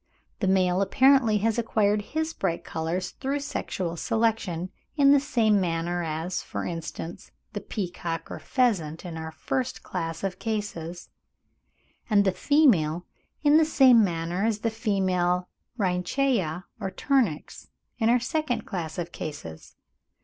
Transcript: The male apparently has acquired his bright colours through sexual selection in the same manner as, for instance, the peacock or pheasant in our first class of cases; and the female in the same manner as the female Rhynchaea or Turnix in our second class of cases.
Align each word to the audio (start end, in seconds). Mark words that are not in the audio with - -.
The 0.39 0.47
male 0.47 0.81
apparently 0.81 1.37
has 1.45 1.59
acquired 1.59 2.01
his 2.01 2.33
bright 2.33 2.63
colours 2.63 3.11
through 3.11 3.41
sexual 3.41 3.95
selection 3.95 4.71
in 4.97 5.11
the 5.11 5.19
same 5.19 5.61
manner 5.61 6.01
as, 6.01 6.41
for 6.41 6.65
instance, 6.65 7.29
the 7.53 7.61
peacock 7.61 8.31
or 8.31 8.39
pheasant 8.39 9.05
in 9.05 9.15
our 9.15 9.31
first 9.31 9.83
class 9.83 10.23
of 10.23 10.39
cases; 10.39 11.09
and 12.09 12.25
the 12.25 12.31
female 12.31 13.05
in 13.43 13.57
the 13.57 13.63
same 13.63 14.03
manner 14.03 14.43
as 14.43 14.61
the 14.61 14.71
female 14.71 15.47
Rhynchaea 15.77 16.63
or 16.79 16.89
Turnix 16.89 17.67
in 17.99 18.09
our 18.09 18.19
second 18.19 18.65
class 18.65 18.97
of 18.97 19.11
cases. 19.11 19.75